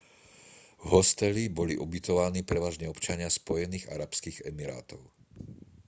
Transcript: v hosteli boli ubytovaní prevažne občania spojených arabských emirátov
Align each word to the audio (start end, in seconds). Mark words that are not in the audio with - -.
v 0.83 0.87
hosteli 0.97 1.43
boli 1.57 1.73
ubytovaní 1.85 2.41
prevažne 2.51 2.85
občania 2.93 3.29
spojených 3.39 3.89
arabských 3.95 4.37
emirátov 4.51 5.01